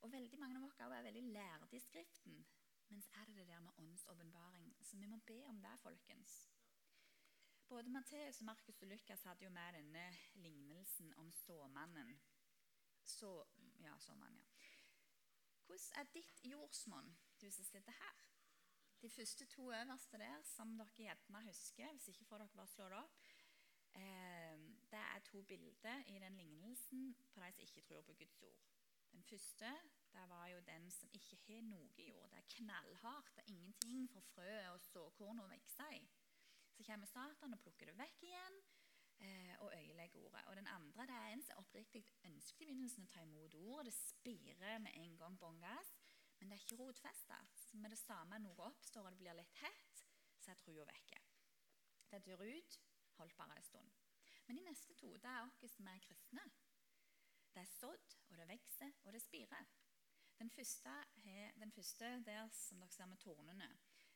[0.00, 2.46] Og veldig mange av oss er veldig lærde i Skriften.
[2.88, 4.76] Men så er det det der med åndsåpenbaring.
[4.82, 6.50] Så vi må be om det, folkens.
[7.68, 12.20] Både Matteus, Markus og Lukas hadde jo med denne lignelsen om såmannen.
[13.02, 13.44] Så,
[13.80, 14.44] ja, såmann, ja.
[15.66, 18.22] Hvordan er ditt jordsmonn, du som sitter her?
[19.02, 22.88] De første to øverste der, som dere gjerne husker, hvis ikke får dere bare slå
[22.88, 23.26] det opp,
[23.96, 24.58] Eh,
[24.92, 28.60] det er to bilder i den lignelsen på de som ikke tror på Guds ord.
[29.12, 29.70] Den første
[30.12, 32.30] det var jo den som ikke har noe jord.
[32.30, 33.36] Det er knallhardt.
[33.36, 36.02] Det er ingenting for frø og såkorn å vokse i.
[36.76, 38.58] Så kommer Satan og plukker det vekk igjen
[39.18, 40.44] eh, og øyelegger ordet.
[40.46, 43.86] Og den andre det er en som oppriktig ønsket i begynnelsen å ta imot ordet.
[43.88, 45.95] Det spirer med en gang bånn gass,
[46.46, 47.36] men det er ikke rotfesta.
[47.82, 50.02] Med det samme noe oppstår og det blir litt hett,
[50.38, 51.18] så er trua vekke.
[52.12, 52.76] Det dør ut,
[53.16, 53.96] holdt bare en stund.
[54.46, 56.44] Men de neste to det er oss som er kristne.
[57.50, 59.66] Det er sådd, og det vokser, og det spirer.
[60.38, 60.94] Den første,
[61.58, 63.68] den første der som dere ser med tornene,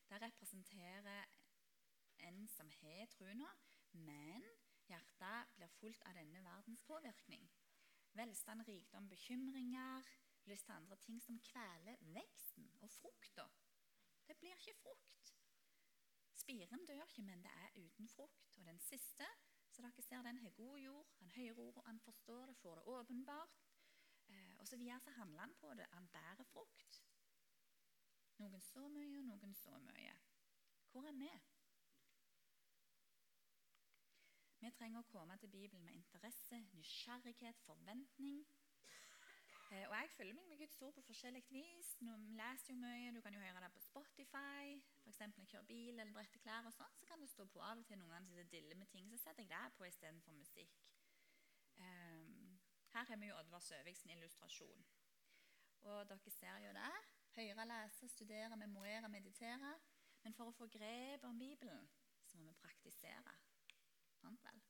[0.07, 1.27] det representerer
[2.29, 3.51] en som har trua,
[4.07, 4.47] men
[4.87, 7.43] hjertet blir fullt av denne verdens påvirkning.
[8.15, 10.07] Velstand, rikdom, bekymringer,
[10.49, 13.47] lyst til andre ting som kveler veksten og frukta.
[14.27, 15.33] Det blir ikke frukt.
[16.33, 18.57] Spiren dør ikke, men det er uten frukt.
[18.57, 19.27] Og den siste,
[19.71, 22.83] så dere ser, den har god jord, han hører ordet, han forstår det, får det
[22.83, 23.61] åpenbart.
[24.29, 25.85] Eh, og så videre så handler han på det.
[25.91, 27.03] Han bærer frukt.
[28.37, 30.13] Noen så mye, og noen så mye.
[30.91, 31.31] Hvor er vi?
[34.61, 38.43] Vi trenger å komme til Bibelen med interesse, nysgjerrighet, forventning.
[39.71, 41.89] Eh, og jeg følger meg med Guds ord på forskjellig vis.
[42.03, 44.81] Nå leser jo mye, Du kan jo høre det på Spotify.
[45.03, 45.19] F.eks.
[45.19, 46.65] når jeg kjører bil eller bretter klær.
[46.65, 49.09] og sånn, Så kan det stå på av og til noen som diller med ting.
[49.09, 50.75] Så setter jeg det på istedenfor musikk.
[51.77, 52.59] Um,
[52.93, 54.85] her har vi jo Oddvar Søviksen illustrasjon.
[55.81, 56.91] Og dere ser jo det.
[57.35, 59.75] Høre, lese, studere, memorere, meditere.
[60.23, 61.87] Men for å få grep om Bibelen,
[62.25, 63.37] så må vi praktisere.
[64.19, 64.61] Sant vel?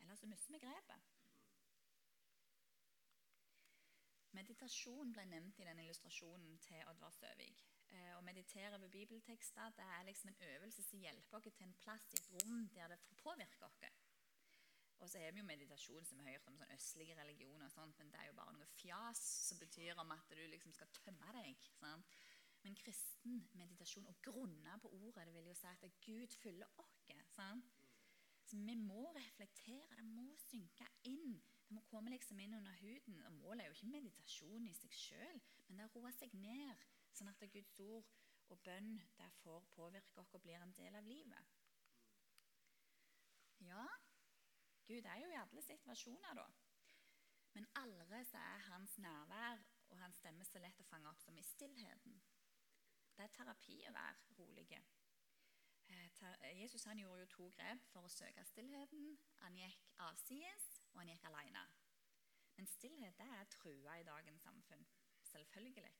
[0.00, 1.15] Ellers så mister vi grepet.
[4.36, 7.62] Meditasjon ble nevnt i den illustrasjonen til Oddvar Søvik.
[7.94, 11.72] Eh, å meditere ved bibeltekster det er liksom en øvelse som hjelper oss til en
[11.80, 13.80] plass i et rom der det påvirker oss.
[15.00, 17.96] Og så har vi jo meditasjon som vi har hørt om sånn østlige religioner, sånt,
[17.98, 21.32] men det er jo bare noe fjas som betyr om at du liksom skal tømme
[21.38, 21.68] deg.
[21.80, 22.20] Sant?
[22.64, 26.92] Men kristen meditasjon og grunner på ordet det vil jo si at Gud fyller oss.
[28.46, 31.40] Så vi må reflektere, det må synke inn.
[31.66, 33.20] Det må komme liksom inn under huden.
[33.26, 36.34] og Målet er jo ikke meditasjon i seg sjøl, men det er å roe seg
[36.38, 38.12] ned, sånn at Guds ord
[38.54, 41.54] og bønn derfor påvirker påvirke oss og blir en del av livet.
[43.66, 43.86] Ja,
[44.86, 46.46] Gud er jo i alle situasjoner, da.
[47.56, 51.38] Men aldri så er hans nærvær og hans stemme så lett å fange opp som
[51.38, 52.20] i stillheten.
[53.16, 54.82] Det er terapi å være rolige.
[55.88, 59.16] Eh, Jesus han gjorde jo to grep for å søke stillheten.
[59.42, 61.62] Han gikk avsides, og han gikk alene.
[62.56, 64.84] Men stillhet er trua i dagens samfunn.
[65.28, 65.92] Selvfølgelig.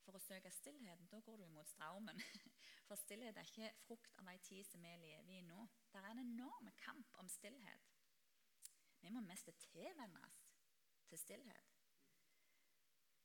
[0.00, 2.22] For å søke stillheten, da går du imot strømmen.
[2.88, 5.66] For stillhet er ikke frukt av ei tid som vi lever i nå.
[5.92, 7.90] Det er en enorm kamp om stillhet.
[9.04, 10.40] Vi må mest tilvennes
[11.10, 11.76] til stillhet.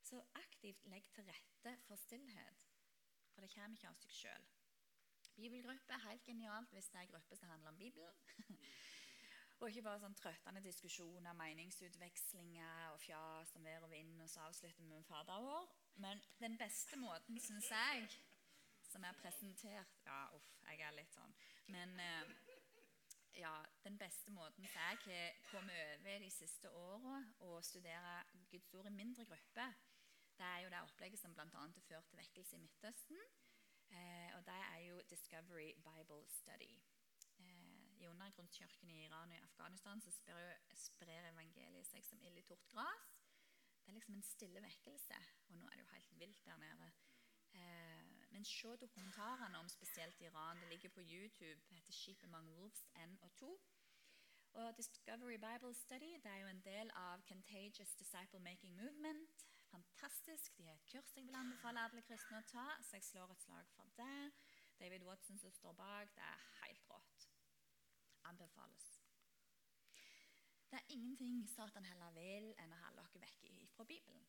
[0.05, 2.67] Så aktivt legg til rette for stillhet,
[3.33, 4.45] for det kommer ikke av seg sjøl.
[5.35, 8.21] Bibelgruppe er helt genialt hvis det er en gruppe som handler om Bibelen.
[9.65, 14.43] Og ikke bare sånn trøttende diskusjoner, meningsutvekslinger og fjas om vær og vind, og så
[14.45, 15.71] avslutter vi med Fader vår.
[16.03, 18.03] Men den beste måten, syns jeg,
[18.85, 21.33] som er presentert Ja, uff, jeg er litt sånn.
[21.73, 22.35] Men eh,
[23.41, 23.55] ja,
[23.87, 27.17] den beste måten som jeg har kommet over de siste åra,
[27.49, 28.19] å studere
[28.53, 29.73] Guds ord i mindre grupper,
[30.37, 31.49] det er jo det opplegget som bl.a.
[31.49, 33.25] har ført til vekkelse i Midtøsten.
[33.89, 36.75] Eh, og det er jo Discovery Bible Study.
[37.99, 42.45] I undergrunnskirken i Iran og i Afghanistan så sprer, sprer evangeliet seg som ild i
[42.47, 43.15] tort gress.
[43.83, 45.19] Det er liksom en stille vekkelse.
[45.49, 46.91] Og nå er det jo helt vilt der nede.
[47.53, 48.03] Eh,
[48.33, 50.61] men se dokumentarene om spesielt Iran.
[50.61, 51.61] Det ligger på YouTube.
[51.69, 53.59] Det heter 'Sheep Among Wolves N og 2'.
[54.51, 60.57] Og Discovery Bible Study det er jo en del av Contagious Disciple Making Movement fantastisk.
[60.57, 63.43] De har et kurs jeg vil anbefale alle kristne å ta, så jeg slår et
[63.43, 64.31] slag for det.
[64.79, 66.15] David Watson som står bak.
[66.15, 66.84] Det er helt.
[68.29, 68.87] Anbefales.
[70.71, 74.25] Det er ingenting Satan heller vil enn å holde dere vekk fra Bibelen.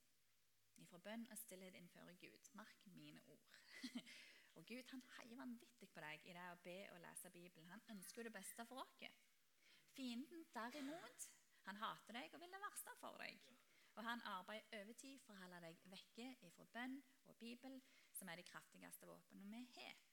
[0.83, 2.51] Ifra bønn og stillhet innfører Gud.
[2.59, 3.57] Mark mine ord.
[4.57, 7.73] og Gud han heier vanvittig på deg i det å be og lese Bibelen.
[7.73, 8.99] Han ønsker jo det beste for oss.
[9.97, 11.29] Fienden derimot,
[11.67, 13.41] han hater deg og vil det verste for deg.
[13.97, 16.99] Og han arbeider overtid for å holde deg vekke fra bønn
[17.31, 17.81] og Bibel,
[18.13, 20.06] som er de kraftigste våpnene vi har.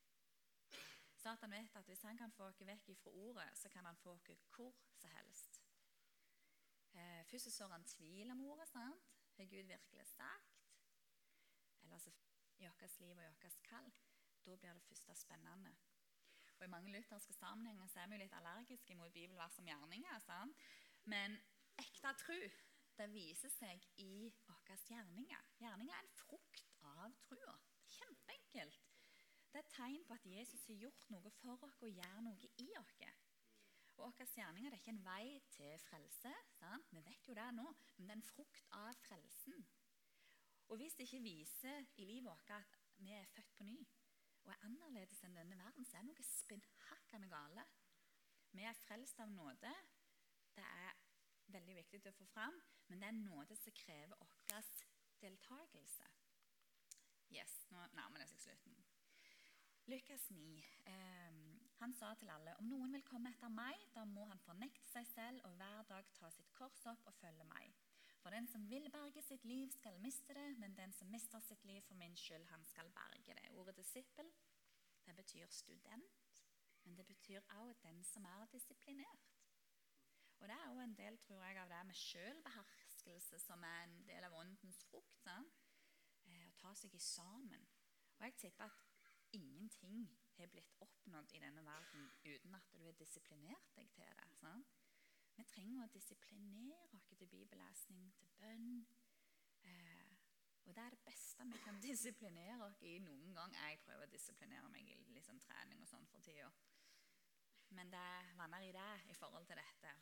[1.24, 4.12] Satan vet at hvis han kan få oss vekk fra ordet, så kan han få
[4.12, 5.62] oss hvor som helst.
[6.94, 8.68] Eh, først så sår han tvil om ordet.
[8.68, 9.14] sant?
[9.38, 10.60] Har Gud virkelig sagt?
[11.84, 12.12] Eller så
[12.58, 13.92] i vårt liv og i vårt kall.
[14.46, 15.76] Da blir det første spennende.
[16.60, 20.20] Og I mange lutherske sammenhenger så er vi jo litt allergiske mot bibelvers om gjerninger.
[20.20, 20.58] sant?
[21.04, 21.38] Men
[21.78, 22.40] ekte tro
[22.98, 25.54] det viser seg i våre gjerninger.
[25.60, 27.56] Gjerninger er en frukt av trua.
[29.54, 32.48] Det er et tegn på at Jesus har gjort noe for oss og gjør noe
[32.58, 32.94] i oss.
[33.94, 36.32] Og Våre gjerninger det er ikke en vei til frelse.
[36.58, 36.88] Sant?
[36.90, 37.66] Vi vet jo det nå,
[37.98, 39.60] men det er en frukt av frelsen.
[40.74, 43.78] Og Hvis det ikke viser i livet vårt at vi er født på ny
[44.44, 47.68] og er annerledes enn denne verden, så er det noe spinnhakkende gale.
[48.58, 49.76] Vi er frelst av nåde.
[50.58, 50.98] Det er
[51.54, 52.58] veldig viktig å få fram.
[52.90, 54.74] Men det er nåde som krever vår
[55.22, 56.10] deltakelse.
[57.38, 58.82] Yes, nå nærmer det seg slutten.
[59.86, 60.64] Lukas 9.
[60.86, 61.34] Eh,
[61.80, 65.08] han sa til alle om noen vil komme etter meg, da må han fornekte seg
[65.10, 67.74] selv og hver dag ta sitt kors opp og følge meg.
[68.24, 71.66] For den som vil berge sitt liv, skal miste det, men den som mister sitt
[71.68, 73.52] liv for min skyld, han skal berge det.
[73.60, 74.32] Ordet disippel
[75.04, 76.32] det betyr student,
[76.86, 79.36] men det betyr også den som er disiplinert.
[80.40, 84.00] Og det er også en del tror jeg, av det med selvbeherskelse som er en
[84.08, 85.20] del av åndens frukt.
[85.20, 85.60] Sant?
[86.24, 87.68] Eh, å ta seg i sammen.
[88.20, 88.83] Og jeg tipper at
[89.34, 94.28] ingenting har blitt oppnådd i denne verden uten at du har disiplinert deg til det.
[94.40, 94.74] Sant?
[95.38, 98.70] Vi trenger å disiplinere oss til bibellesning, til bønn.
[99.66, 100.12] Eh,
[100.64, 103.56] og det er det beste vi kan disiplinere oss i noen gang.
[103.58, 106.52] Jeg prøver å disiplinere meg i liksom, trening og sånn for tida.
[107.74, 109.96] Men det vanner i det i forhold til dette.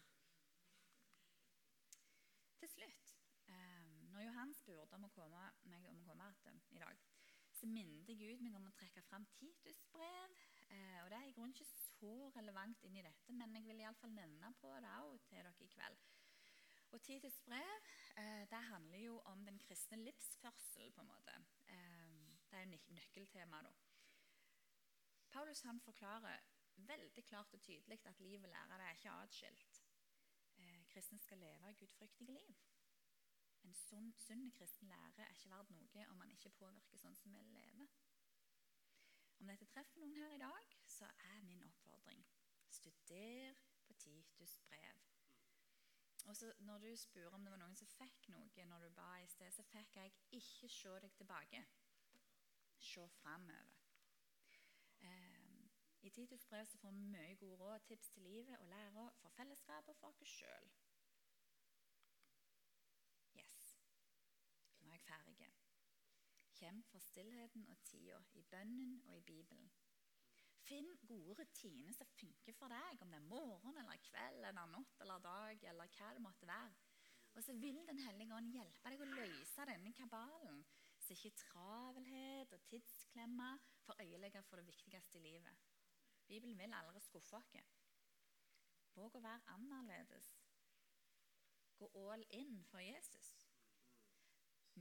[2.60, 3.16] Til slutt,
[3.48, 7.08] eh, når Johan spurte om å komme, meg om å komme igjen i dag,
[7.62, 10.38] så minnet Gud meg om å trekke fram Titus brev.
[10.74, 13.84] Eh, og Det er i grunnen ikke så relevant inn i dette, men jeg vil
[13.84, 16.00] iallfall nevne på det også til dere i kveld.
[16.92, 20.92] Og Titus brev eh, det handler jo om den kristne livsførsel.
[20.96, 21.38] på en måte.
[21.76, 23.62] Eh, det er jo nøkkeltema.
[23.68, 23.76] da.
[25.30, 26.42] Paulus han forklarer
[26.76, 29.82] veldig klart og tydelig at livet lærer det er ikke atskilt
[30.92, 32.56] kristne skal leve gudfryktige liv.
[33.64, 37.34] En sunn, sunn kristen lære er ikke verdt noe om man ikke påvirker sånn som
[37.36, 37.90] vi lever.
[39.42, 42.26] Om dette treffer noen her i dag, så er min oppfordring
[42.70, 43.54] studer
[43.88, 45.02] på Titus brev.
[46.26, 49.12] Og så Når du spør om det var noen som fikk noe når du ba
[49.22, 51.64] i sted, så fikk jeg ikke se deg tilbake.
[52.78, 53.82] Se framover.
[56.02, 59.30] I Titus brev så får vi mye gode råd tips til livet og lærer for
[59.30, 60.72] fellesskapet og for oss sjøl.
[63.38, 63.78] Yes.
[65.12, 65.48] Er ferdig.
[66.56, 69.72] Kjem fra stillheten og tida, i bønnen og i Bibelen.
[70.62, 75.02] Finn gode rutiner som funker for deg, om det er morgen eller kveld eller natt
[75.04, 76.78] eller dag eller hva det måtte være.
[77.34, 80.64] Og så vil Den hellige ånd hjelpe deg å løse denne kabalen,
[81.00, 85.68] så ikke travelhet og tidsklemmer får øyelegge for det viktigste i livet.
[86.28, 87.78] Bibelen vil aldri skuffe oss.
[88.96, 90.28] Våg å være annerledes.
[91.80, 93.41] Gå all in for Jesus.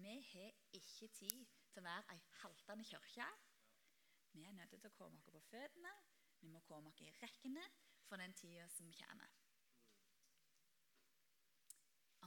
[0.00, 3.26] Vi har ikke tid til å være ei haltende kirke.
[4.32, 5.92] Vi er nødt til å komme oss på føttene.
[6.40, 7.64] Vi må komme oss i rekkene
[8.08, 9.28] for den tida som kommer.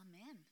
[0.03, 0.45] Amen.